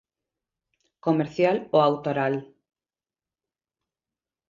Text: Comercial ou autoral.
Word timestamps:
Comercial 1.07 1.55
ou 1.73 1.79
autoral. 1.89 2.35